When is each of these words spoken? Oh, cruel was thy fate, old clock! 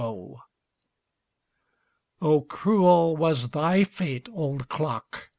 Oh, 0.03 0.41
cruel 2.49 3.15
was 3.15 3.51
thy 3.51 3.83
fate, 3.83 4.27
old 4.33 4.67
clock! 4.67 5.29